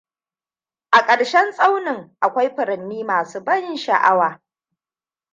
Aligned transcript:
A 0.89 1.05
ƙarshen 1.05 1.51
tsaunin, 1.53 2.15
akwai 2.19 2.55
furanni 2.55 3.03
masu 3.03 3.43
ban 3.43 3.75
sha'awa. 3.77 4.41